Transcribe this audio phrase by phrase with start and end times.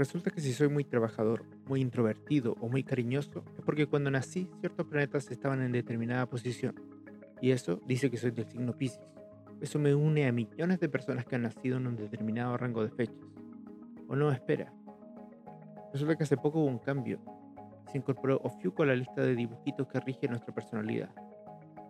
[0.00, 4.48] Resulta que si soy muy trabajador, muy introvertido o muy cariñoso, es porque cuando nací
[4.60, 6.74] ciertos planetas estaban en determinada posición.
[7.42, 9.06] Y eso dice que soy del signo Pisces.
[9.60, 12.88] Eso me une a millones de personas que han nacido en un determinado rango de
[12.88, 13.26] fechas.
[14.08, 14.72] O no, espera.
[15.92, 17.20] Resulta que hace poco hubo un cambio.
[17.92, 21.10] Se incorporó Ofiuco a la lista de dibujitos que rige nuestra personalidad.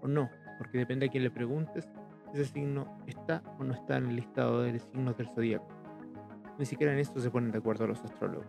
[0.02, 1.88] O no, porque depende a quién le preguntes,
[2.34, 5.79] ese signo está o no está en el listado de signos del zodíaco.
[6.60, 8.46] Ni siquiera en esto se ponen de acuerdo los astrólogos.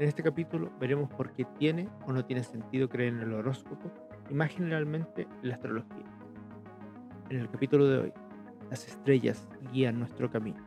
[0.00, 3.92] En este capítulo veremos por qué tiene o no tiene sentido creer en el horóscopo
[4.28, 6.04] y más generalmente en la astrología.
[7.30, 8.12] En el capítulo de hoy,
[8.70, 10.60] las estrellas guían nuestro camino.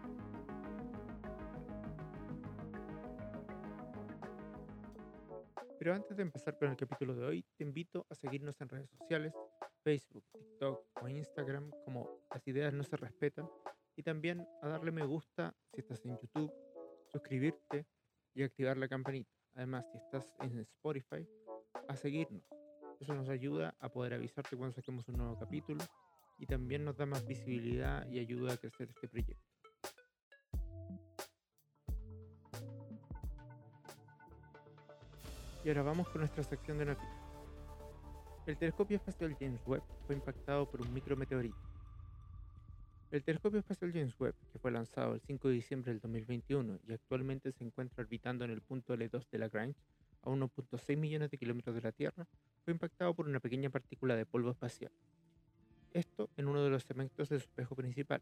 [5.78, 8.90] Pero antes de empezar con el capítulo de hoy, te invito a seguirnos en redes
[8.92, 9.34] sociales,
[9.84, 13.46] Facebook, TikTok o Instagram como Las Ideas No Se Respetan
[14.00, 16.50] y también a darle me gusta si estás en YouTube,
[17.12, 17.86] suscribirte
[18.34, 19.30] y activar la campanita.
[19.56, 21.28] Además, si estás en Spotify,
[21.90, 22.48] a seguirnos.
[23.02, 25.84] Eso nos ayuda a poder avisarte cuando saquemos un nuevo capítulo
[26.38, 29.46] y también nos da más visibilidad y ayuda a crecer este proyecto.
[35.66, 37.22] Y ahora vamos con nuestra sección de noticias.
[38.46, 41.69] El telescopio espacial James Webb fue impactado por un micrometeorito.
[43.12, 46.94] El telescopio espacial James Webb, que fue lanzado el 5 de diciembre del 2021 y
[46.94, 49.80] actualmente se encuentra orbitando en el punto L2 de Lagrange,
[50.22, 52.28] a 1.6 millones de kilómetros de la Tierra,
[52.64, 54.92] fue impactado por una pequeña partícula de polvo espacial.
[55.92, 58.22] Esto en uno de los segmentos de su espejo principal,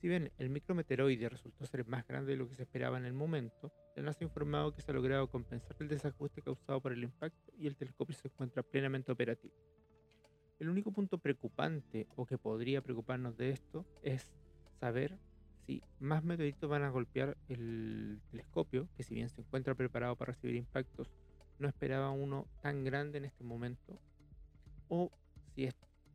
[0.00, 3.14] si bien el micrometeoroide resultó ser más grande de lo que se esperaba en el
[3.14, 7.02] momento, la NASA ha informado que se ha logrado compensar el desajuste causado por el
[7.02, 9.54] impacto y el telescopio se encuentra plenamente operativo.
[10.58, 14.28] El único punto preocupante o que podría preocuparnos de esto es
[14.80, 15.18] saber
[15.66, 20.32] si más meteoritos van a golpear el telescopio, que si bien se encuentra preparado para
[20.32, 21.10] recibir impactos,
[21.58, 23.98] no esperaba uno tan grande en este momento,
[24.88, 25.10] o
[25.54, 25.68] si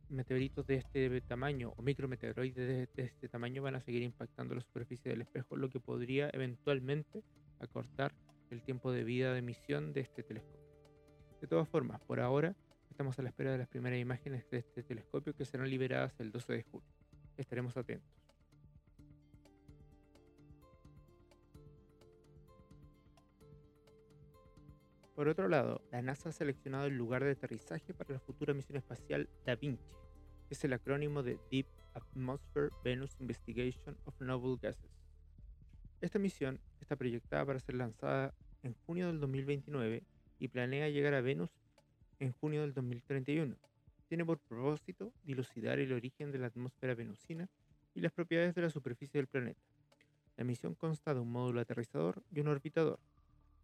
[0.08, 5.10] meteoritos de este tamaño o micrometeoroides de, este tamaño van a seguir impactando la superficie
[5.10, 7.22] del espejo, lo que podría eventualmente
[7.60, 8.12] acortar
[8.50, 10.60] el tiempo de vida de emisión de este telescopio.
[11.40, 12.54] De todas formas, por ahora
[13.00, 16.30] estamos a la espera de las primeras imágenes de este telescopio que serán liberadas el
[16.30, 16.86] 12 de julio.
[17.38, 18.10] Estaremos atentos.
[25.14, 28.76] Por otro lado, la NASA ha seleccionado el lugar de aterrizaje para la futura misión
[28.76, 29.82] espacial Da Vinci,
[30.46, 34.90] que es el acrónimo de Deep Atmosphere Venus Investigation of Noble Gases.
[36.02, 40.02] Esta misión está proyectada para ser lanzada en junio del 2029
[40.38, 41.59] y planea llegar a Venus
[42.20, 43.56] en junio del 2031.
[44.06, 47.48] Tiene por propósito dilucidar el origen de la atmósfera venusina
[47.94, 49.60] y las propiedades de la superficie del planeta.
[50.36, 52.98] La misión consta de un módulo aterrizador y un orbitador,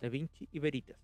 [0.01, 0.99] Da Vinci y Veritas.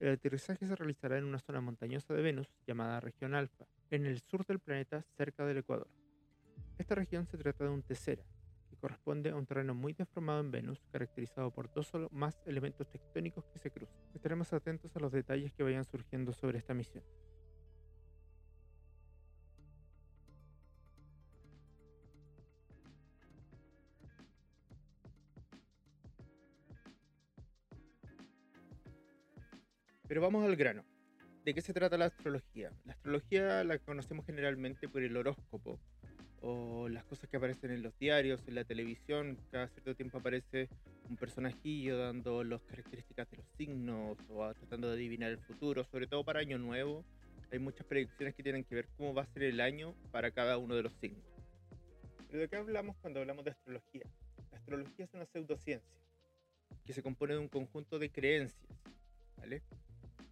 [0.00, 4.20] El aterrizaje se realizará en una zona montañosa de Venus llamada región Alfa, en el
[4.20, 5.88] sur del planeta cerca del Ecuador.
[6.78, 8.22] Esta región se trata de un tesera,
[8.78, 13.46] corresponde a un terreno muy deformado en Venus, caracterizado por dos o más elementos tectónicos
[13.48, 13.96] que se cruzan.
[14.14, 17.04] Estaremos atentos a los detalles que vayan surgiendo sobre esta misión.
[30.08, 30.84] Pero vamos al grano.
[31.44, 32.72] ¿De qué se trata la astrología?
[32.84, 35.78] La astrología la conocemos generalmente por el horóscopo
[36.40, 39.38] o las cosas que aparecen en los diarios, en la televisión.
[39.50, 40.68] Cada cierto tiempo aparece
[41.08, 46.06] un personajillo dando las características de los signos o tratando de adivinar el futuro, sobre
[46.06, 47.04] todo para Año Nuevo.
[47.50, 50.58] Hay muchas predicciones que tienen que ver cómo va a ser el año para cada
[50.58, 51.24] uno de los signos.
[52.28, 54.04] Pero ¿de qué hablamos cuando hablamos de astrología?
[54.52, 55.98] La astrología es una pseudociencia
[56.84, 58.68] que se compone de un conjunto de creencias,
[59.36, 59.62] ¿vale?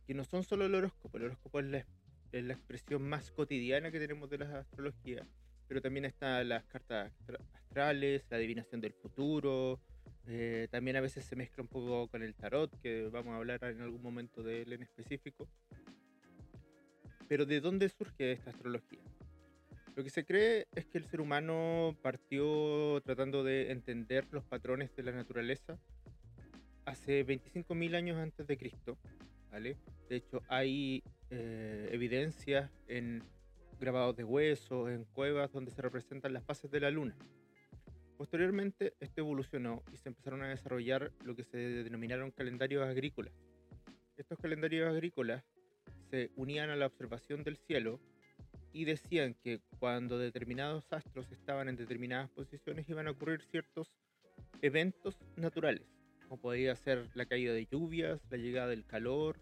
[0.06, 1.84] que no son solo el horóscopo, el horóscopo es la,
[2.32, 5.26] expresión más cotidiana que tenemos de la astrología,
[5.68, 7.12] pero también están las cartas
[7.54, 9.80] astrales, la adivinación del futuro,
[10.28, 13.62] eh, también a veces se mezcla un poco con el tarot, que vamos a hablar
[13.64, 15.48] en algún momento de él en específico.
[17.28, 19.00] Pero ¿de dónde surge esta astrología?
[19.94, 24.94] Lo que se cree es que el ser humano partió tratando de entender los patrones
[24.94, 25.78] de la naturaleza
[26.84, 28.98] hace 25.000 años antes de Cristo,
[29.50, 29.76] ¿vale?
[30.08, 33.22] De hecho, hay eh, evidencias en
[33.78, 37.16] grabados de huesos, en cuevas donde se representan las fases de la luna.
[38.16, 43.34] Posteriormente, esto evolucionó y se empezaron a desarrollar lo que se denominaron calendarios agrícolas.
[44.16, 45.44] Estos calendarios agrícolas
[46.10, 48.00] se unían a la observación del cielo
[48.72, 53.94] y decían que cuando determinados astros estaban en determinadas posiciones iban a ocurrir ciertos
[54.62, 55.82] eventos naturales.
[56.28, 59.38] como podría ser la caída de lluvias, la llegada del calor,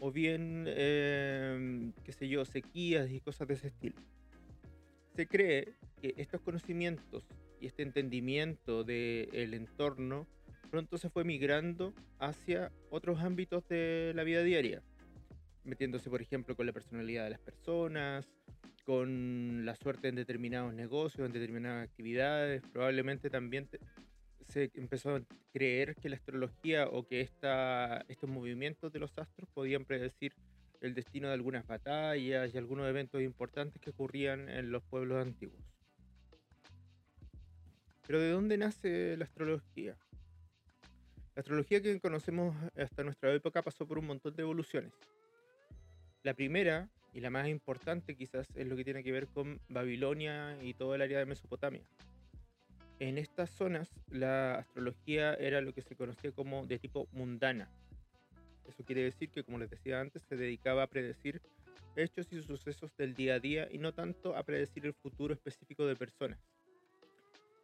[0.00, 3.96] o bien, em, qué sé yo, sequías y cosas de ese estilo.
[5.14, 7.24] Se cree que estos conocimientos
[7.60, 10.26] y este entendimiento del entorno
[10.70, 14.82] pronto se fue migrando hacia otros ámbitos de la vida diaria,
[15.64, 18.26] metiéndose, por ejemplo, con la personalidad de las personas,
[18.84, 22.62] con la suerte en determinados negocios, en determinadas actividades.
[22.72, 23.68] Probablemente también
[24.56, 25.22] se empezó a
[25.52, 30.32] creer que la astrología o que esta, estos movimientos de los astros podían predecir
[30.80, 35.60] el destino de algunas batallas y algunos eventos importantes que ocurrían en los pueblos antiguos.
[38.06, 39.94] Pero ¿de dónde nace la astrología?
[41.34, 44.92] La astrología que conocemos hasta nuestra época pasó por un montón de evoluciones.
[46.22, 50.56] La primera y la más importante quizás es lo que tiene que ver con Babilonia
[50.62, 51.82] y todo el área de Mesopotamia.
[52.98, 57.68] En estas zonas la astrología era lo que se conocía como de tipo mundana.
[58.66, 61.40] Eso quiere decir que, como les decía antes, se dedicaba a predecir
[61.94, 65.86] hechos y sucesos del día a día y no tanto a predecir el futuro específico
[65.86, 66.38] de personas.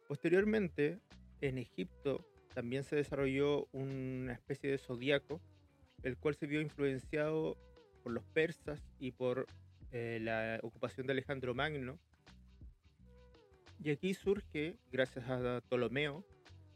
[0.07, 0.99] Posteriormente,
[1.41, 5.41] en Egipto también se desarrolló una especie de zodiaco,
[6.03, 7.57] el cual se vio influenciado
[8.03, 9.47] por los persas y por
[9.91, 11.97] eh, la ocupación de Alejandro Magno.
[13.79, 16.25] Y aquí surge, gracias a Ptolomeo,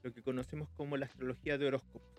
[0.04, 2.18] lo que conocemos como la astrología de horóscopos.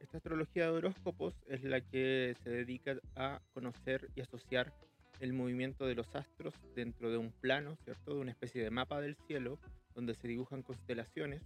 [0.00, 4.72] Esta astrología de horóscopos es la que se dedica a conocer y asociar
[5.20, 8.14] el movimiento de los astros dentro de un plano, ¿cierto?
[8.14, 9.58] De una especie de mapa del cielo
[9.94, 11.42] donde se dibujan constelaciones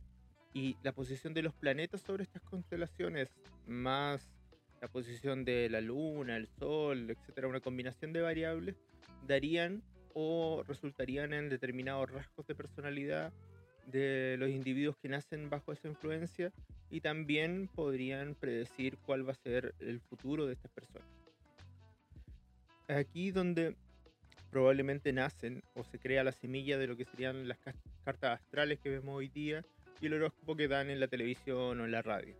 [0.54, 3.28] y la posición de los planetas sobre estas constelaciones,
[3.66, 4.28] más
[4.80, 8.76] la posición de la luna, el sol, etcétera, una combinación de variables,
[9.26, 9.82] darían
[10.14, 13.32] o resultarían en determinados rasgos de personalidad
[13.86, 16.52] de los individuos que nacen bajo esa influencia
[16.90, 21.08] y también podrían predecir cuál va a ser el futuro de estas personas.
[22.88, 23.76] Aquí donde
[24.50, 27.58] probablemente nacen o se crea la semilla de lo que serían las
[28.04, 29.64] cartas astrales que vemos hoy día
[30.00, 32.34] y el horóscopo que dan en la televisión o en la radio.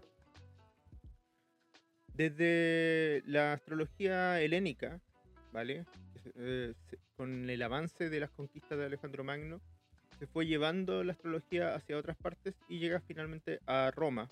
[2.15, 5.01] Desde la astrología helénica,
[5.53, 5.85] ¿vale?
[6.37, 6.75] Eh,
[7.17, 9.61] con el avance de las conquistas de Alejandro Magno,
[10.19, 14.29] se fue llevando la astrología hacia otras partes y llega finalmente a Roma.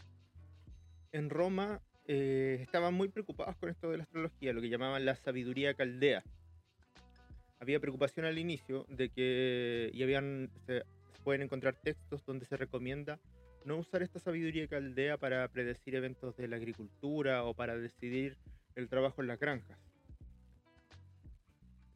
[1.12, 5.16] En Roma eh, estaban muy preocupados con esto de la astrología, lo que llamaban la
[5.16, 6.22] sabiduría caldea.
[7.58, 10.50] Había preocupación al inicio de que y habían,
[11.24, 13.18] pueden encontrar textos donde se recomienda
[13.66, 18.36] no usar esta sabiduría caldea para predecir eventos de la agricultura o para decidir
[18.76, 19.85] el trabajo en las granjas.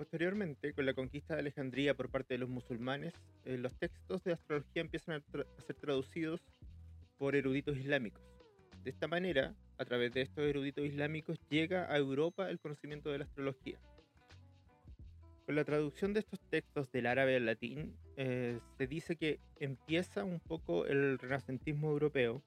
[0.01, 3.13] Posteriormente, con la conquista de Alejandría por parte de los musulmanes,
[3.45, 6.41] eh, los textos de astrología empiezan a, ser traducidos
[7.19, 8.23] por eruditos islámicos.
[8.83, 13.19] De esta manera, a través de estos eruditos islámicos, llega a Europa el conocimiento de
[13.19, 13.79] la astrología.
[15.45, 20.25] Con la traducción de estos textos del árabe al latín, eh, se dice que empieza
[20.25, 22.43] un poco el renacentismo europeo.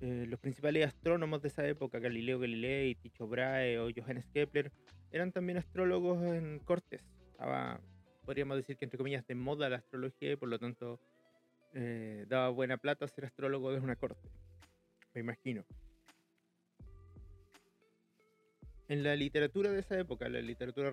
[0.00, 4.70] Eh, los principales astrónomos de esa época, Galileo Galilei, Tycho Brahe o Johannes Kepler,
[5.12, 7.02] eran también astrólogos en cortes.
[7.30, 7.80] Estaba,
[8.24, 11.00] podríamos decir que entre comillas, de moda la astrología y por lo tanto
[11.74, 14.28] eh, daba buena plata ser astrólogo de una corte.
[15.14, 15.64] Me imagino
[18.92, 20.92] en la literatura de esa época, la literatura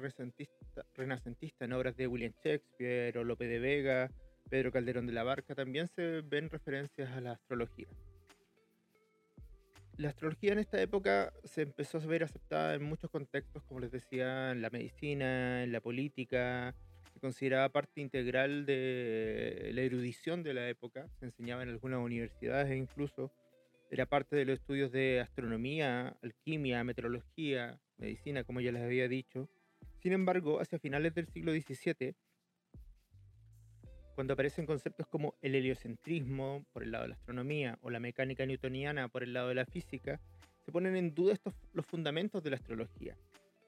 [0.96, 4.10] renacentista, en obras de William Shakespeare o Lope de Vega,
[4.50, 7.88] Pedro Calderón de la Barca, también se ven referencias a la astrología.
[10.00, 13.92] La astrología en esta época se empezó a ver aceptada en muchos contextos, como les
[13.92, 16.74] decía, en la medicina, en la política,
[17.14, 22.72] se consideraba parte integral de la erudición de la época, se enseñaba en algunas universidades
[22.72, 23.30] e incluso
[23.92, 29.50] era parte de los estudios de astronomía, alquimia, meteorología, medicina, como ya les había dicho.
[30.02, 32.16] Sin embargo, hacia finales del siglo XVII,
[34.20, 38.46] cuando aparecen conceptos como el heliocentrismo por el lado de la astronomía o la mecánica
[38.46, 40.20] newtoniana por el lado de la física,
[40.66, 43.16] se ponen en duda estos, los fundamentos de la astrología.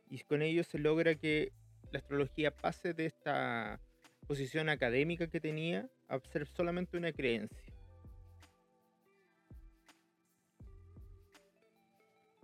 [0.10, 1.54] Y con ello se logra que
[1.94, 3.80] la astrología pase de esta
[4.28, 7.74] posición académica que tenía a ser solamente una creencia.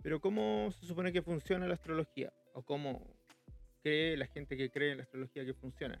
[0.02, 2.32] Pero ¿cómo se supone que funciona la astrología?
[2.54, 3.06] ¿O cómo
[3.82, 6.00] cree la gente que cree en la astrología que funciona?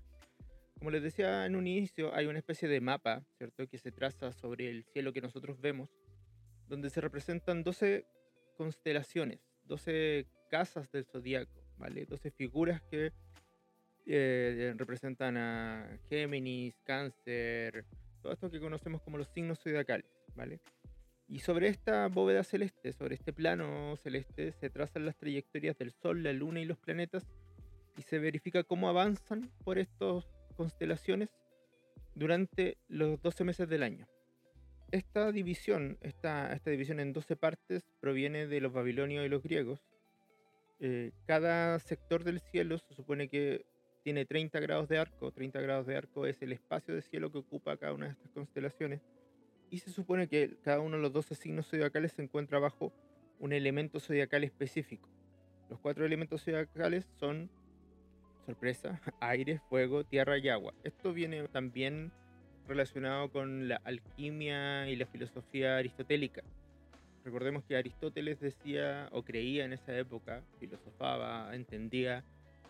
[0.78, 3.66] Como les decía en un inicio, hay una especie de mapa, ¿cierto?
[3.66, 5.90] Que se traza sobre el cielo que nosotros vemos,
[6.68, 8.06] donde se representan 12
[8.56, 12.04] constelaciones, 12 casas del zodiaco, ¿vale?
[12.04, 13.12] 12 figuras que
[14.06, 17.84] eh, representan a Géminis, Cáncer,
[18.22, 20.60] todo esto que conocemos como los signos zodiacales, ¿vale?
[21.28, 26.22] Y sobre esta bóveda celeste, sobre este plano celeste, se trazan las trayectorias del Sol,
[26.22, 27.26] la Luna y los planetas
[27.98, 30.24] y se verifica cómo avanzan por estas
[30.58, 31.30] constelaciones
[32.14, 34.06] durante los 12 meses del año.
[34.90, 39.80] Esta división, esta, división en 12 partes proviene de los babilonios y los griegos.
[40.80, 43.64] Eh, cada sector del cielo se supone que
[44.02, 45.30] tiene 30 grados de arco.
[45.30, 48.30] 30 grados de arco es el espacio de cielo que ocupa cada una de estas
[48.32, 49.00] constelaciones
[49.70, 52.92] y se supone que cada uno de los 12 signos zodiacales se encuentra bajo
[53.38, 55.08] un elemento zodiacal específico.
[55.68, 57.50] Los cuatro elementos zodiacales son,
[58.48, 60.72] sorpresa, aire, fuego, tierra y agua.
[60.82, 62.10] Esto viene también
[62.66, 66.42] relacionado con la alquimia y la filosofía aristotélica.
[67.24, 72.24] Recordemos que Aristóteles decía o creía en esa época, filosofaba, entendía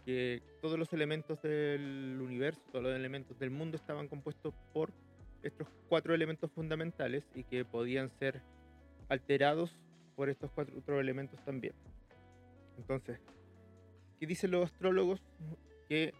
[0.05, 4.91] que todos los elementos del universo, todos los elementos del mundo estaban compuestos por
[5.45, 8.43] estos cuatro elementos fundamentales y que podían ser
[9.09, 9.79] alterados
[10.17, 11.75] por estos cuatro otros elementos también.
[12.79, 13.21] Entonces,
[14.19, 15.23] ¿qué dicen los astrólogos?
[15.89, 16.15] Que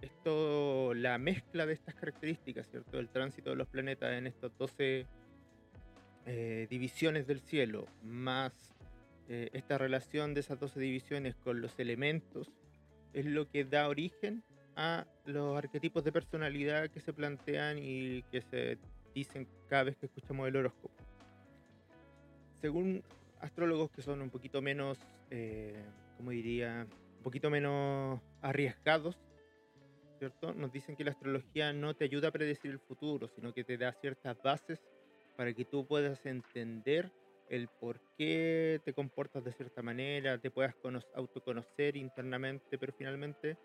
[0.00, 2.98] esto, la mezcla de estas características, ¿cierto?
[2.98, 5.06] El tránsito de los planetas en estas 12
[6.26, 8.52] eh, divisiones del cielo, más
[9.28, 12.52] eh, esta relación de esas 12 divisiones con los elementos,
[13.12, 14.42] es lo que da origen
[14.76, 18.78] a los arquetipos de personalidad que se plantean y que se
[19.14, 20.94] dicen cada vez que escuchamos el horóscopo.
[22.60, 23.02] Según
[23.40, 24.98] astrólogos que son un poquito menos,
[25.30, 25.82] eh,
[26.16, 26.86] como diría,
[27.24, 29.18] poquito menos arriesgados,
[30.18, 30.54] ¿cierto?
[30.54, 33.76] Nos dicen que la astrología no te ayuda a predecir el futuro, sino que te
[33.76, 34.80] da ciertas bases
[35.36, 37.10] para que tú puedas entender
[37.48, 40.74] el por qué te comportas de cierta manera, te puedas
[41.14, 43.56] autoconocer internamente, pero finalmente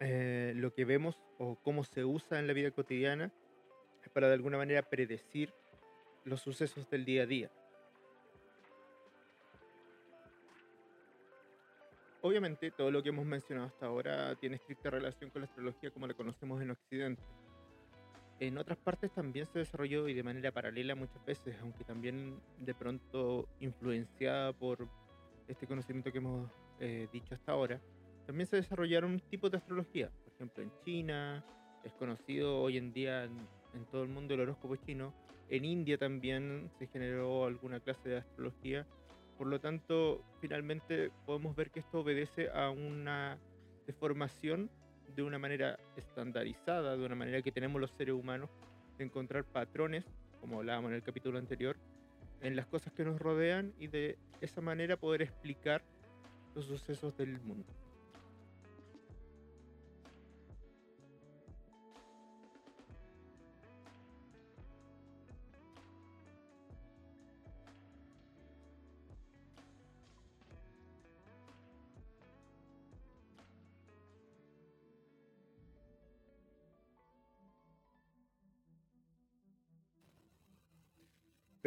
[0.00, 3.32] eh, lo que vemos o cómo se usa en la vida cotidiana
[4.04, 5.52] es para de alguna manera predecir
[6.24, 7.50] los sucesos del día a día.
[12.20, 16.06] Obviamente todo lo que hemos mencionado hasta ahora tiene estricta relación con la astrología como
[16.06, 17.22] la conocemos en Occidente.
[18.40, 22.74] En otras partes también se desarrolló y de manera paralela muchas veces, aunque también de
[22.74, 24.88] pronto influenciada por
[25.48, 27.80] este conocimiento que hemos eh, dicho hasta ahora,
[28.26, 30.10] también se desarrollaron tipos de astrología.
[30.24, 31.44] Por ejemplo, en China,
[31.84, 35.14] es conocido hoy en día en, todo el mundo el horóscopo chino.
[35.48, 38.86] En India también se generó alguna clase de astrología.
[39.38, 43.38] Por lo tanto, finalmente podemos ver que esto obedece a una
[43.86, 44.68] deformación
[45.14, 48.50] de una manera estandarizada, de una manera que tenemos los seres humanos,
[48.98, 50.04] de encontrar patrones,
[50.40, 51.76] como hablábamos en el capítulo anterior,
[52.40, 55.82] en las cosas que nos rodean y de esa manera poder explicar
[56.54, 57.72] los sucesos del mundo.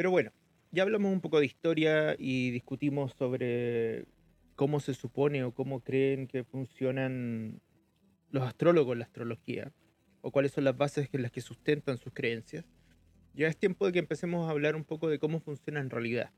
[0.01, 0.31] Pero bueno,
[0.71, 4.07] ya hablamos un poco de historia y discutimos sobre
[4.55, 7.61] cómo se supone o cómo creen que funcionan
[8.31, 9.71] los astrólogos la astrología,
[10.21, 12.65] o cuáles son las bases en las que sustentan sus creencias.
[13.35, 16.31] Ya es tiempo de que empecemos a hablar un poco de cómo funciona en realidad.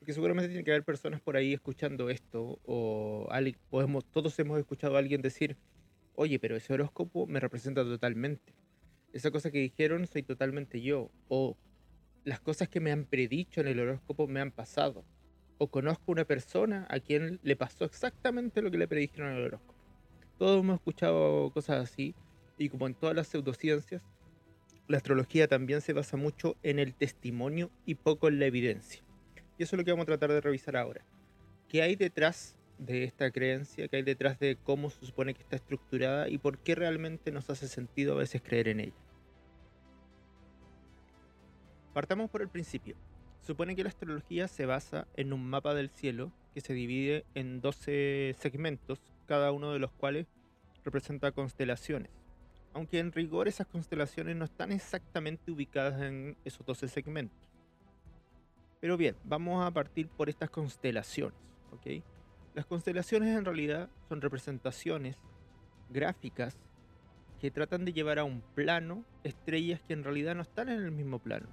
[0.00, 3.28] Porque seguramente tiene que haber personas por ahí escuchando esto, o
[3.70, 5.56] podemos, todos hemos escuchado a alguien decir,
[6.16, 8.56] oye, pero ese horóscopo me representa totalmente.
[9.12, 11.12] Esa cosa que dijeron soy totalmente yo.
[11.28, 11.56] O
[12.24, 15.04] las cosas que me han predicho en el horóscopo me han pasado.
[15.58, 19.44] O conozco una persona a quien le pasó exactamente lo que le predijeron en el
[19.44, 19.78] horóscopo.
[20.38, 22.14] Todos hemos escuchado cosas así.
[22.58, 24.02] Y como en todas las pseudociencias,
[24.88, 29.02] la astrología también se basa mucho en el testimonio y poco en la evidencia.
[29.58, 31.04] Y eso es lo que vamos a tratar de revisar ahora.
[31.68, 33.88] ¿Qué hay detrás de esta creencia?
[33.88, 36.28] ¿Qué hay detrás de cómo se supone que está estructurada?
[36.28, 39.03] ¿Y por qué realmente nos hace sentido a veces creer en ella?
[41.94, 42.96] Partamos por el principio.
[43.40, 47.60] Supone que la astrología se basa en un mapa del cielo que se divide en
[47.60, 50.26] 12 segmentos, cada uno de los cuales
[50.84, 52.10] representa constelaciones.
[52.72, 57.38] Aunque en rigor esas constelaciones no están exactamente ubicadas en esos 12 segmentos.
[58.80, 61.38] Pero bien, vamos a partir por estas constelaciones.
[61.70, 62.02] ¿ok?
[62.54, 65.16] Las constelaciones en realidad son representaciones
[65.90, 66.56] gráficas
[67.40, 70.90] que tratan de llevar a un plano estrellas que en realidad no están en el
[70.90, 71.46] mismo plano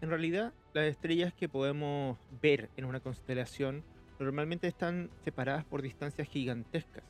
[0.00, 3.82] en realidad, las estrellas que podemos ver en una constelación
[4.18, 7.04] normalmente están separadas por distancias gigantescas.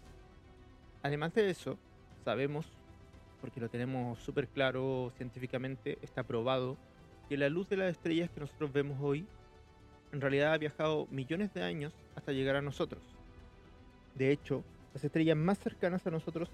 [1.02, 1.78] Además de eso,
[2.24, 2.66] sabemos,
[3.40, 6.76] porque lo tenemos súper claro científicamente, está probado,
[7.28, 9.26] que la luz de las estrellas que nosotros vemos hoy
[10.12, 13.02] en realidad ha viajado millones de años hasta llegar a nosotros.
[14.14, 16.50] De hecho, las estrellas más cercanas a nosotros,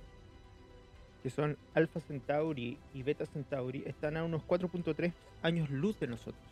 [1.26, 6.44] que son Alpha Centauri y Beta Centauri, están a unos 4.3 años luz de nosotros.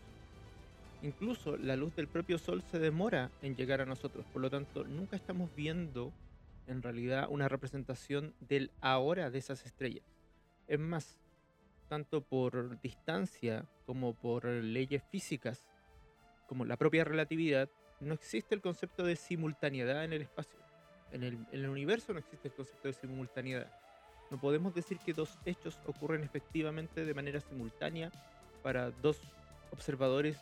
[1.00, 4.82] Incluso la luz del propio Sol se demora en llegar a nosotros, por lo tanto
[4.82, 6.12] nunca estamos viendo
[6.66, 10.02] en realidad una representación del ahora de esas estrellas.
[10.66, 11.20] Es más,
[11.88, 15.68] tanto por distancia como por leyes físicas,
[16.48, 20.58] como la propia relatividad, no existe el concepto de simultaneidad en el espacio.
[21.12, 23.83] En el, universo no existe el concepto de simultaneidad.
[24.34, 28.10] No podemos decir que dos hechos ocurren efectivamente de manera simultánea
[28.64, 29.20] para dos
[29.70, 30.36] observadores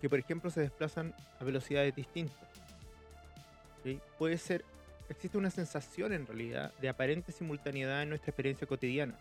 [0.00, 2.48] que, por ejemplo, se desplazan a velocidades distintas.
[4.20, 4.64] Puede ser,
[5.08, 9.18] existe una sensación en realidad de aparente simultaneidad en nuestra experiencia cotidiana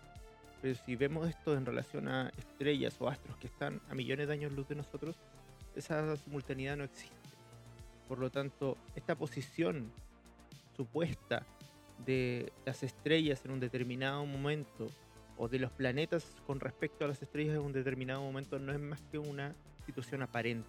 [0.61, 4.33] pero si vemos esto en relación a estrellas o astros que están a millones de
[4.33, 5.15] años luz de nosotros,
[5.75, 7.15] esa simultaneidad no existe.
[8.07, 9.91] Por lo tanto, esta posición
[10.77, 11.47] supuesta
[12.05, 14.87] de las estrellas en un determinado momento
[15.37, 18.79] o de los planetas con respecto a las estrellas en un determinado momento no es
[18.79, 19.53] más que una
[19.85, 20.67] situación aparente.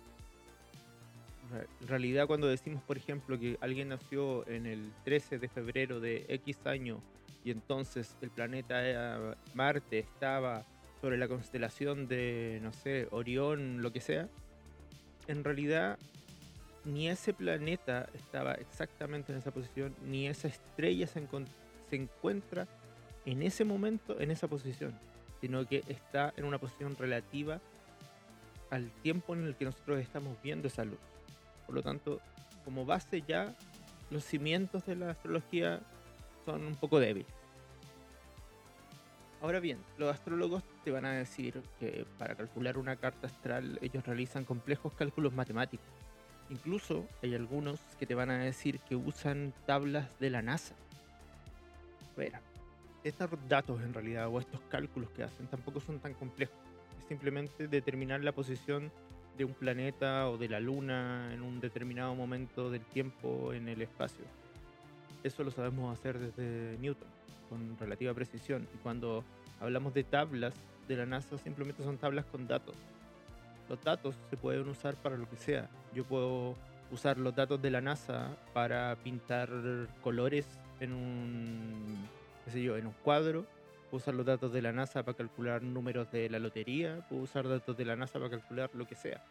[1.82, 6.24] En realidad cuando decimos, por ejemplo, que alguien nació en el 13 de febrero de
[6.28, 6.98] X año
[7.44, 10.64] y entonces el planeta Marte estaba
[11.00, 14.28] sobre la constelación de, no sé, Orión, lo que sea,
[15.26, 15.98] en realidad
[16.84, 21.26] ni ese planeta estaba exactamente en esa posición, ni esa estrella se,
[21.90, 22.66] encuentra
[23.24, 24.98] en ese momento en esa posición,
[25.40, 27.60] sino que está en una posición relativa
[28.70, 30.98] al tiempo en el que nosotros estamos viendo esa luz.
[31.66, 32.20] Por lo tanto,
[32.64, 33.54] como base ya,
[34.10, 35.80] los cimientos de la astrología
[36.44, 37.32] son un poco débiles.
[39.40, 44.06] Ahora bien, los astrólogos te van a decir que para calcular una carta astral ellos
[44.06, 46.01] realizan complejos cálculos matemáticos.
[46.52, 50.74] Incluso hay algunos que te van a decir que usan tablas de la NASA.
[52.14, 52.38] Bueno,
[53.04, 56.54] estos datos en realidad o estos cálculos que hacen tampoco son tan complejos.
[57.00, 58.92] Es simplemente determinar la posición
[59.38, 63.80] de un planeta o de la luna en un determinado momento del tiempo en el
[63.80, 64.26] espacio.
[65.24, 67.08] Eso lo sabemos hacer desde Newton,
[67.48, 68.68] con relativa precisión.
[68.74, 69.24] Y cuando
[69.58, 70.52] hablamos de tablas
[70.86, 72.76] de la NASA, simplemente son tablas con datos.
[73.72, 75.66] Los datos se pueden usar para lo que sea.
[75.94, 76.56] Yo puedo
[76.90, 79.48] usar los datos de la NASA para pintar
[80.02, 80.46] colores
[80.78, 82.06] en un,
[82.44, 83.46] qué sé yo, en un cuadro.
[83.90, 87.02] Puedo usar los datos de la NASA para calcular números de la lotería.
[87.08, 89.24] Puedo usar datos de la NASA para calcular lo que sea.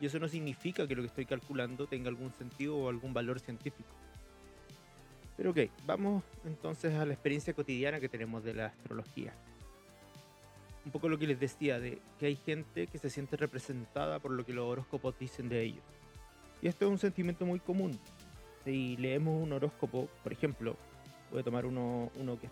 [0.00, 3.38] Y eso no significa que lo que estoy calculando tenga algún sentido o algún valor
[3.38, 3.90] científico.
[5.36, 9.32] Pero ok, vamos entonces a la experiencia cotidiana que tenemos de la astrología.
[10.86, 14.30] Un poco lo que les decía, de que hay gente que se siente representada por
[14.30, 15.84] lo que los horóscopos dicen de ellos.
[16.62, 17.98] Y esto es un sentimiento muy común.
[18.64, 20.76] Si leemos un horóscopo, por ejemplo,
[21.30, 22.48] voy a tomar uno, uno que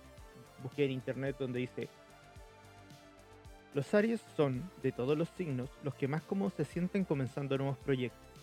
[0.63, 1.89] busqué en internet donde dice,
[3.73, 7.79] los Aries son, de todos los signos, los que más cómodos se sienten comenzando nuevos
[7.79, 8.35] proyectos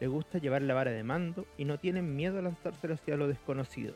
[0.00, 3.28] les gusta llevar la vara de mando y no tienen miedo a lanzarse hacia lo
[3.28, 3.94] desconocido.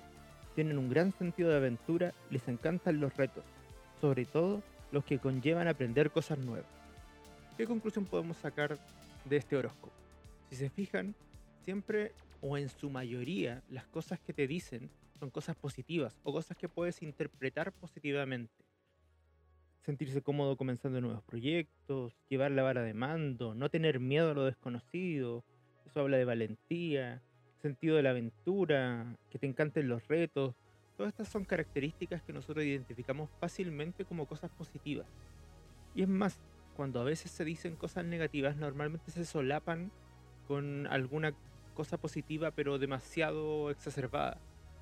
[0.54, 3.44] Tienen un gran sentido de aventura y les encantan los retos,
[4.00, 6.70] sobre todo los que conllevan aprender cosas nuevas.
[7.56, 8.78] ¿Qué conclusión podemos sacar
[9.24, 9.92] de este horóscopo?
[10.48, 11.14] Si se fijan,
[11.62, 16.56] siempre o en su mayoría las cosas que te dicen son cosas positivas o cosas
[16.56, 18.64] que puedes interpretar positivamente.
[19.82, 24.44] Sentirse cómodo comenzando nuevos proyectos, llevar la vara de mando, no tener miedo a lo
[24.44, 25.44] desconocido,
[25.86, 27.22] eso habla de valentía,
[27.60, 30.54] sentido de la aventura, que te encanten los retos.
[31.00, 35.06] Todas estas son características que nosotros identificamos fácilmente como cosas positivas.
[35.94, 36.38] Y es más,
[36.76, 39.90] cuando a veces se dicen cosas negativas, normalmente se solapan
[40.46, 41.32] con alguna
[41.72, 44.36] cosa positiva, pero demasiado exacerbada.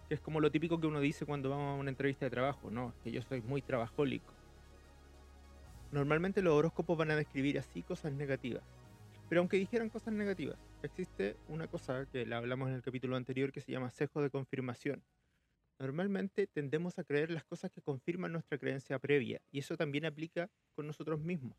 [0.09, 2.68] Que es como lo típico que uno dice cuando vamos a una entrevista de trabajo,
[2.68, 4.33] no, que yo soy muy trabajólico.
[5.92, 8.64] Normalmente los horóscopos van a describir así cosas negativas.
[9.28, 13.52] Pero aunque dijeran cosas negativas, existe una cosa que la hablamos en el capítulo anterior
[13.52, 15.00] que se llama sesgo de confirmación.
[15.78, 20.50] Normalmente tendemos a creer las cosas que confirman nuestra creencia previa y eso también aplica
[20.74, 21.56] con nosotros mismos.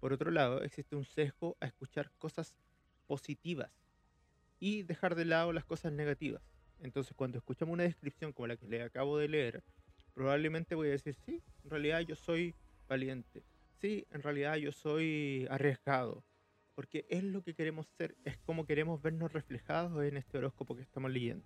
[0.00, 2.56] Por otro lado, existe un sesgo a escuchar cosas
[3.06, 3.70] positivas
[4.58, 6.42] y dejar de lado las cosas negativas.
[6.80, 9.62] Entonces, cuando escuchamos una descripción como la que le acabo de leer,
[10.14, 12.54] probablemente voy a decir, sí, en realidad yo soy
[12.88, 13.44] valiente.
[13.80, 16.24] Sí, en realidad yo soy arriesgado
[16.74, 20.82] porque es lo que queremos ser, es como queremos vernos reflejados en este horóscopo que
[20.82, 21.44] estamos leyendo.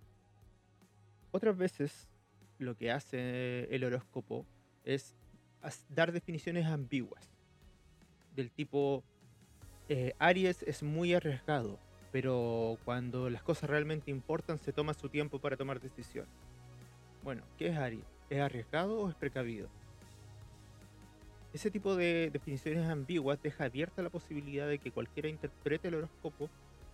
[1.37, 2.09] Otras veces
[2.57, 4.47] lo que hace el horóscopo
[4.85, 5.15] es
[5.91, 7.31] dar definiciones ambiguas.
[8.35, 9.05] del tipo
[9.91, 11.79] eh, Aries es muy arriesgado,
[12.11, 16.33] pero cuando las cosas realmente importan se toma su tiempo para tomar decisiones.
[17.23, 18.07] Bueno, ¿qué es Aries?
[18.31, 19.69] ¿Es arriesgado o es precavido?
[21.53, 26.49] Ese tipo de definiciones ambiguas deja abierta la posibilidad de que cualquiera interprete el horóscopo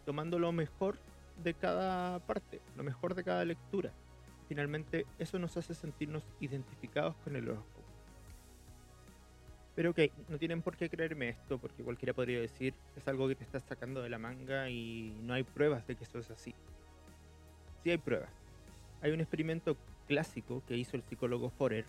[0.05, 0.98] tomando lo mejor
[1.44, 3.92] de cada parte, lo mejor de cada lectura.
[4.52, 7.86] Finalmente, eso nos hace sentirnos identificados con el horóscopo.
[9.74, 13.34] Pero ok, no tienen por qué creerme esto, porque cualquiera podría decir es algo que
[13.34, 16.54] te estás sacando de la manga y no hay pruebas de que eso es así.
[17.82, 18.28] Sí hay pruebas.
[19.00, 21.86] Hay un experimento clásico que hizo el psicólogo Forer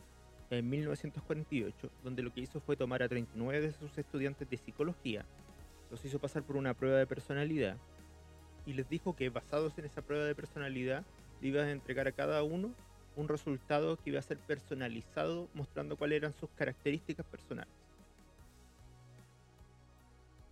[0.50, 5.26] en 1948, donde lo que hizo fue tomar a 39 de sus estudiantes de psicología,
[5.92, 7.76] los hizo pasar por una prueba de personalidad
[8.66, 11.04] y les dijo que basados en esa prueba de personalidad
[11.44, 12.74] le iba a entregar a cada uno
[13.18, 17.74] un resultado que iba a ser personalizado mostrando cuáles eran sus características personales.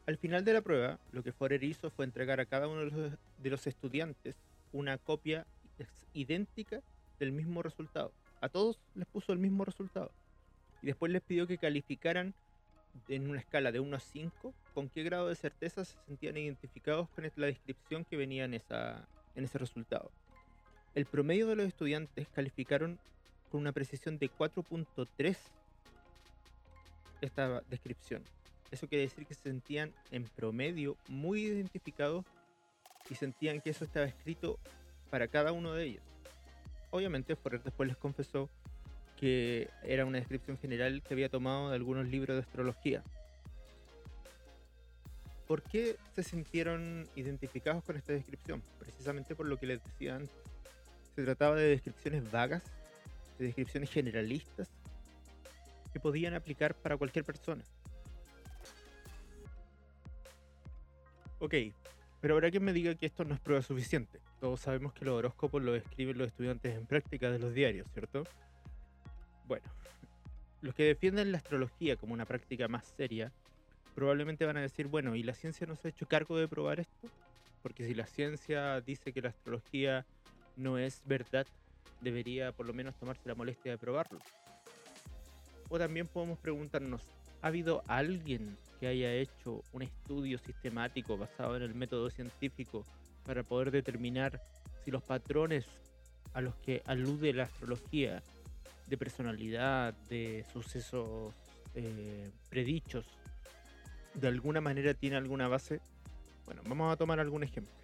[0.06, 3.50] Al final de la prueba, lo que Forer hizo fue entregar a cada uno de
[3.50, 4.36] los estudiantes
[4.74, 5.48] una copia
[6.14, 6.82] idéntica
[7.20, 8.12] del mismo resultado.
[8.42, 10.12] A todos les puso el mismo resultado.
[10.82, 12.34] Y después les pidió que calificaran
[13.08, 17.08] en una escala de 1 a 5 con qué grado de certeza se sentían identificados
[17.10, 20.12] con la descripción que venía en, esa, en ese resultado.
[20.94, 23.00] El promedio de los estudiantes calificaron
[23.50, 25.38] con una precisión de 4.3
[27.22, 28.24] esta descripción.
[28.72, 32.26] Eso quiere decir que se sentían en promedio muy identificados
[33.10, 34.60] y sentían que eso estaba escrito
[35.10, 36.04] para cada uno de ellos.
[36.90, 38.50] Obviamente, Forer después les confesó
[39.18, 43.04] que era una descripción general que había tomado de algunos libros de astrología.
[45.48, 48.62] ¿Por qué se sintieron identificados con esta descripción?
[48.80, 50.41] Precisamente por lo que les decía antes.
[51.22, 52.64] Se trataba de descripciones vagas,
[53.38, 54.72] de descripciones generalistas,
[55.94, 57.64] que podían aplicar para cualquier persona.
[61.38, 61.54] Ok,
[62.22, 64.20] pero habrá quien me diga que esto no es prueba suficiente.
[64.40, 68.24] Todos sabemos que los horóscopos los escriben los estudiantes en práctica de los diarios, ¿cierto?
[69.48, 69.68] Bueno,
[70.64, 73.32] los que defienden la astrología como una práctica más seria,
[73.94, 76.80] probablemente van a decir, bueno, ¿y la ciencia no se ha hecho cargo de probar
[76.80, 77.10] esto?
[77.62, 80.04] Porque si la ciencia dice que la astrología
[80.56, 81.46] no es verdad,
[82.02, 84.20] debería por lo menos tomarse la molestia de probarlo.
[85.70, 87.02] O también podemos preguntarnos,
[87.42, 92.84] ¿ha habido alguien que haya hecho un estudio sistemático basado en el método científico
[93.26, 94.42] para poder determinar
[94.84, 95.66] si los patrones
[96.34, 98.24] a los que alude la astrología
[98.88, 101.34] de personalidad, de sucesos
[101.76, 103.06] eh, predichos,
[104.14, 105.80] de alguna manera tiene alguna base?
[106.46, 107.81] Bueno, vamos a tomar algún ejemplo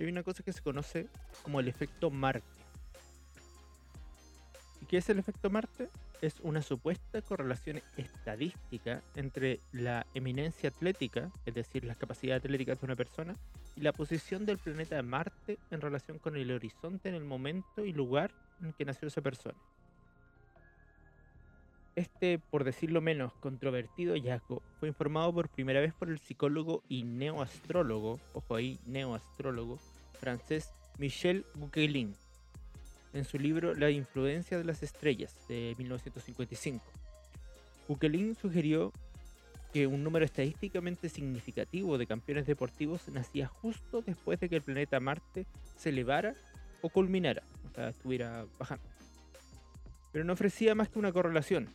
[0.00, 1.08] hay una cosa que se conoce
[1.42, 2.46] como el efecto Marte.
[4.80, 5.88] ¿Y qué es el efecto Marte?
[6.22, 12.86] Es una supuesta correlación estadística entre la eminencia atlética, es decir, las capacidades atléticas de
[12.86, 13.36] una persona,
[13.76, 17.92] y la posición del planeta Marte en relación con el horizonte en el momento y
[17.92, 18.32] lugar
[18.62, 19.58] en que nació esa persona.
[21.96, 27.02] Este, por decirlo menos, controvertido hallazgo fue informado por primera vez por el psicólogo y
[27.02, 29.78] neoastrólogo, ojo ahí, neoastrólogo,
[30.20, 32.14] francés Michel Bouquelin,
[33.12, 36.84] en su libro La influencia de las estrellas de 1955.
[37.88, 38.92] Bouquelin sugirió
[39.72, 45.00] que un número estadísticamente significativo de campeones deportivos nacía justo después de que el planeta
[45.00, 46.34] Marte se elevara
[46.82, 48.84] o culminara, o sea, estuviera bajando.
[50.12, 51.68] Pero no ofrecía más que una correlación.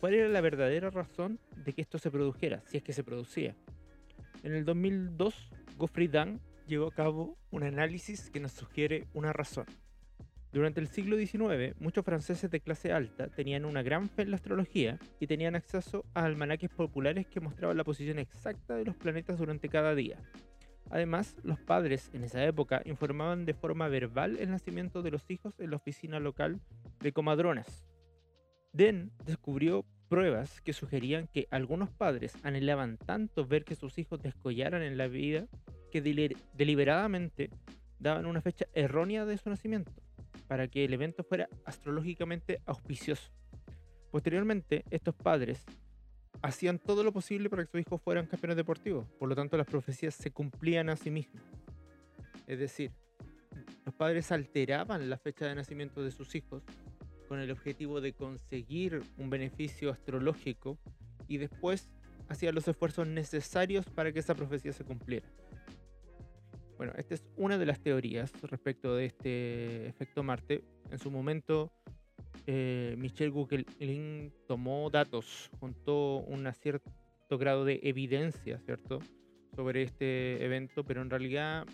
[0.00, 3.54] ¿Cuál era la verdadera razón de que esto se produjera, si es que se producía?
[4.42, 5.34] En el 2002,
[5.78, 9.66] Geoffrey Dan llevó a cabo un análisis que nos sugiere una razón.
[10.52, 14.36] Durante el siglo XIX, muchos franceses de clase alta tenían una gran fe en la
[14.36, 19.36] astrología y tenían acceso a almanaques populares que mostraban la posición exacta de los planetas
[19.36, 20.16] durante cada día.
[20.90, 25.58] Además, los padres en esa época informaban de forma verbal el nacimiento de los hijos
[25.58, 26.60] en la oficina local
[27.00, 27.84] de comadronas.
[28.72, 34.82] Den descubrió pruebas que sugerían que algunos padres anhelaban tanto ver que sus hijos descollaran
[34.82, 35.48] en la vida
[35.94, 36.02] que
[36.56, 37.50] deliberadamente
[38.00, 39.92] daban una fecha errónea de su nacimiento
[40.48, 43.30] para que el evento fuera astrológicamente auspicioso.
[44.10, 45.64] Posteriormente, estos padres
[46.42, 49.68] hacían todo lo posible para que sus hijos fueran campeones deportivos, por lo tanto las
[49.68, 51.44] profecías se cumplían a sí mismas.
[52.48, 52.90] Es decir,
[53.86, 56.64] los padres alteraban la fecha de nacimiento de sus hijos
[57.28, 60.76] con el objetivo de conseguir un beneficio astrológico
[61.28, 61.88] y después
[62.28, 65.28] hacían los esfuerzos necesarios para que esa profecía se cumpliera.
[66.84, 70.62] Bueno, esta es una de las teorías respecto de este efecto Marte.
[70.90, 71.72] En su momento,
[72.46, 76.92] eh, Michel Guggenheim tomó datos, juntó un cierto
[77.38, 78.98] grado de evidencia, ¿cierto?
[79.56, 81.64] Sobre este evento, pero en realidad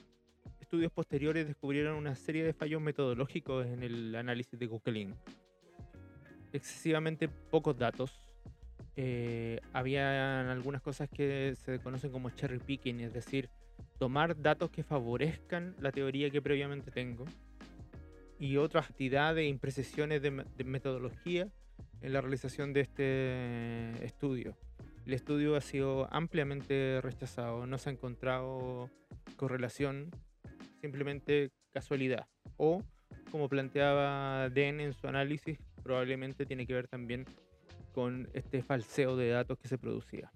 [0.61, 5.16] estudios posteriores descubrieron una serie de fallos metodológicos en el análisis de Kukelin.
[6.53, 8.29] Excesivamente pocos datos.
[8.94, 13.51] Eh, habían algunas cosas que se conocen como cherry picking, es decir,
[14.00, 17.26] tomar datos que favorezcan la teoría que previamente tengo
[18.38, 20.30] y otra cantidad de imprecisiones de,
[20.64, 21.48] metodología
[22.00, 24.56] en la realización de este estudio.
[25.04, 28.88] El estudio ha sido ampliamente rechazado, no se ha encontrado
[29.36, 30.10] correlación,
[30.80, 32.26] simplemente casualidad.
[32.56, 32.82] O,
[33.30, 37.26] como planteaba Den en su análisis, probablemente tiene que ver también
[37.92, 40.32] con este falseo de datos que se producía.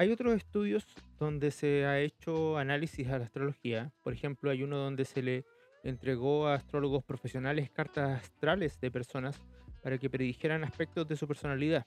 [0.00, 0.86] Hay otros estudios
[1.18, 3.92] donde se ha hecho análisis a la astrología.
[4.02, 5.44] Por ejemplo, hay uno donde se le
[5.84, 9.38] entregó a astrólogos profesionales cartas astrales de personas
[9.82, 11.84] para que predijeran aspectos de su personalidad.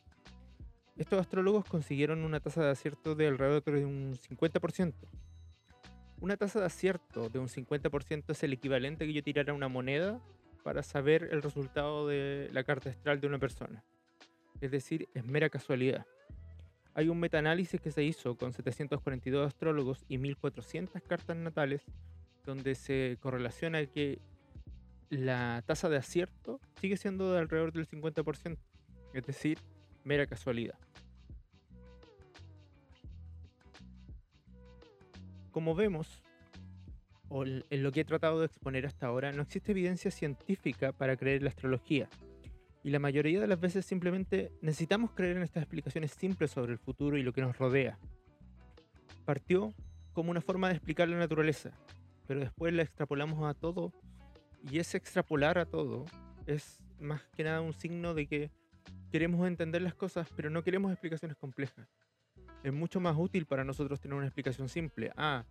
[0.95, 4.93] Estos astrólogos consiguieron una tasa de acierto de alrededor de un 50%.
[6.21, 9.69] Una tasa de acierto de un 50% es el equivalente a que yo tirara una
[9.69, 10.21] moneda
[10.63, 13.83] para saber el resultado de la carta astral de una persona.
[14.61, 16.05] Es decir, es mera casualidad.
[16.95, 21.81] Hay un metaanálisis que se hizo con 742 astrólogos y 1400 cartas natales,
[22.45, 24.19] donde se correlaciona que
[25.09, 28.57] la tasa de acierto sigue siendo de alrededor del 50%,
[29.13, 29.57] es decir,
[30.03, 30.77] mera casualidad.
[35.51, 36.21] Como vemos,
[37.29, 41.15] o en lo que he tratado de exponer hasta ahora, no existe evidencia científica para
[41.15, 42.09] creer la astrología.
[42.83, 46.79] Y la mayoría de las veces simplemente necesitamos creer en estas explicaciones simples sobre el
[46.79, 47.97] futuro y lo que nos rodea.
[49.23, 49.73] Partió
[50.11, 51.71] como una forma de explicar la naturaleza,
[52.27, 53.93] pero después la extrapolamos a todo
[54.69, 56.05] y ese extrapolar a todo
[56.45, 58.51] es más que nada un signo de que
[59.11, 61.87] queremos entender las cosas, pero no queremos explicaciones complejas.
[62.63, 65.11] Es mucho más útil para nosotros tener una explicación simple.
[65.15, 65.45] Ah,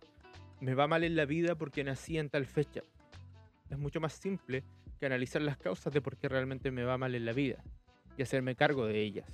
[0.59, 2.81] me va mal en la vida porque nací en tal fecha.
[3.69, 4.63] Es mucho más simple
[5.05, 7.63] analizar las causas de por qué realmente me va mal en la vida
[8.17, 9.27] y hacerme cargo de ellas.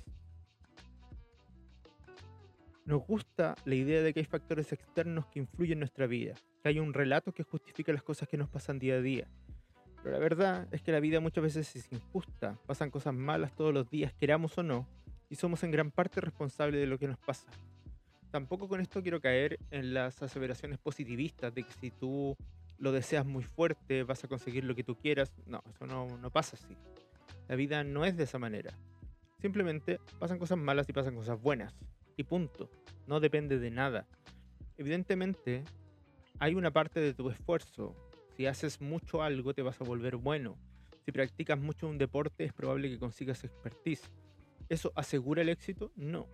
[2.84, 6.70] Nos gusta la idea de que hay factores externos que influyen en nuestra vida, que
[6.70, 9.28] hay un relato que justifica las cosas que nos pasan día a día.
[10.02, 13.72] Pero la verdad es que la vida muchas veces es injusta, pasan cosas malas todos
[13.72, 14.88] los días, queramos o no,
[15.28, 17.48] y somos en gran parte responsables de lo que nos pasa.
[18.30, 22.36] Tampoco con esto quiero caer en las aseveraciones positivistas de que si tú
[22.80, 25.32] lo deseas muy fuerte, vas a conseguir lo que tú quieras.
[25.46, 26.76] No, eso no, no pasa así.
[27.46, 28.72] La vida no es de esa manera.
[29.40, 31.74] Simplemente pasan cosas malas y pasan cosas buenas.
[32.16, 32.70] Y punto.
[33.06, 34.06] No depende de nada.
[34.78, 35.64] Evidentemente,
[36.38, 37.94] hay una parte de tu esfuerzo.
[38.36, 40.56] Si haces mucho algo, te vas a volver bueno.
[41.04, 44.10] Si practicas mucho un deporte, es probable que consigas expertise.
[44.68, 45.92] ¿Eso asegura el éxito?
[45.96, 46.28] No.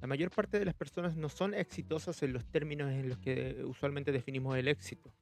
[0.00, 3.62] La mayor parte de las personas no son exitosas en los términos en los que
[3.64, 5.12] usualmente definimos el éxito.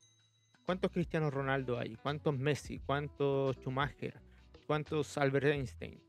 [0.64, 1.96] ¿Cuántos Cristiano Ronaldo hay?
[1.96, 2.78] ¿Cuántos Messi?
[2.78, 4.20] ¿Cuántos Schumacher?
[4.66, 6.00] ¿Cuántos Albert Einstein?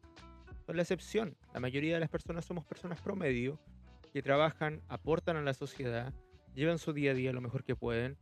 [0.68, 1.36] Son la excepción.
[1.54, 3.58] La mayoría de las personas somos personas promedio
[4.14, 6.14] que trabajan, aportan a la sociedad,
[6.54, 8.18] llevan su día a día lo mejor que pueden,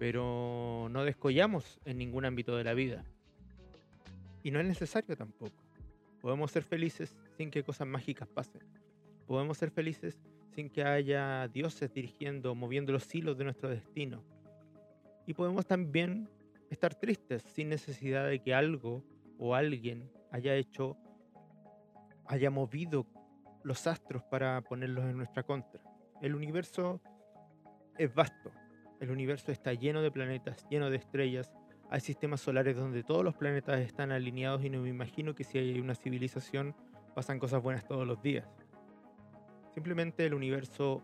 [0.00, 3.04] pero no descollamos en ningún ámbito de la vida.
[4.42, 5.54] Y no es necesario tampoco.
[6.20, 8.81] Podemos ser felices sin que cosas mágicas pasen.
[9.32, 14.22] Podemos ser felices sin que haya dioses dirigiendo, moviendo los hilos de nuestro destino.
[15.26, 16.28] Y podemos también
[16.68, 19.02] estar tristes sin necesidad de que algo
[19.38, 20.98] o alguien haya hecho,
[22.26, 23.06] haya movido
[23.64, 25.82] los astros para ponerlos en nuestra contra.
[26.20, 27.00] El universo
[27.96, 28.50] es vasto.
[29.00, 31.50] El universo está lleno de planetas, lleno de estrellas.
[31.88, 35.56] Hay sistemas solares donde todos los planetas están alineados y no me imagino que si
[35.56, 36.76] hay una civilización
[37.14, 38.46] pasan cosas buenas todos los días.
[39.74, 41.02] Simplemente el universo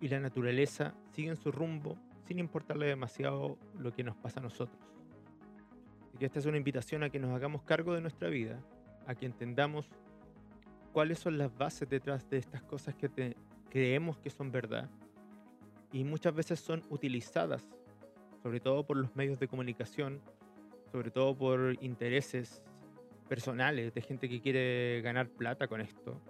[0.00, 4.78] y la naturaleza siguen su rumbo sin importarle demasiado lo que nos pasa a nosotros.
[6.14, 8.60] Así esta es una invitación a que nos hagamos cargo de nuestra vida,
[9.06, 9.86] a que entendamos
[10.92, 13.34] cuáles son las bases detrás de estas cosas que
[13.70, 14.90] creemos que son verdad
[15.92, 17.66] y muchas veces son utilizadas,
[18.42, 20.20] sobre todo por los medios de comunicación,
[20.92, 22.62] sobre todo por intereses
[23.28, 26.20] personales de gente que quiere ganar plata con esto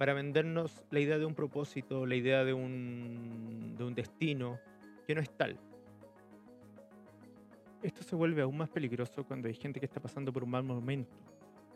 [0.00, 4.58] para vendernos la idea de un propósito, la idea de un, de un destino
[5.06, 5.58] que no es tal.
[7.82, 10.62] Esto se vuelve aún más peligroso cuando hay gente que está pasando por un mal
[10.62, 11.14] momento,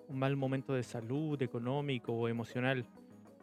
[0.08, 2.87] un mal momento de salud, económico o emocional,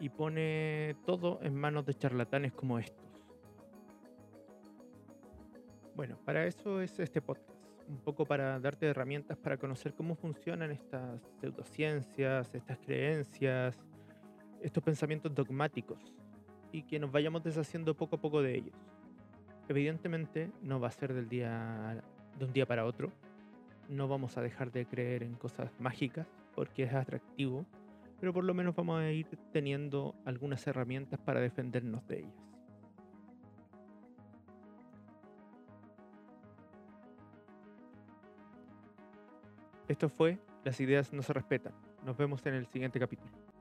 [0.00, 3.06] y pone todo en manos de charlatanes como estos.
[5.94, 10.72] Bueno, para eso es este podcast, un poco para darte herramientas para conocer cómo funcionan
[10.72, 13.78] estas pseudociencias, estas creencias,
[14.62, 15.98] estos pensamientos dogmáticos
[16.70, 18.74] y que nos vayamos deshaciendo poco a poco de ellos.
[19.68, 22.02] Evidentemente no va a ser del día
[22.38, 23.12] de un día para otro.
[23.88, 27.66] No vamos a dejar de creer en cosas mágicas porque es atractivo,
[28.20, 32.34] pero por lo menos vamos a ir teniendo algunas herramientas para defendernos de ellas.
[39.88, 41.74] Esto fue Las ideas no se respetan.
[42.06, 43.51] Nos vemos en el siguiente capítulo.